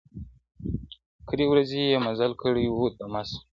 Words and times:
کرۍ 1.27 1.45
ورځ 1.49 1.69
یې 1.79 2.01
مزل 2.05 2.31
کړی 2.41 2.65
وو 2.69 2.85
دمه 2.97 3.21
سو- 3.29 3.37